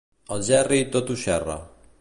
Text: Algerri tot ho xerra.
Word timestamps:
Algerri 0.37 0.81
tot 0.97 1.13
ho 1.15 1.21
xerra. 1.27 1.63